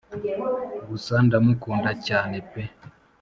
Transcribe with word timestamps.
gusa 0.87 1.13
ndamukunda 1.25 1.91
cyane 2.07 2.37
pe 2.49 2.61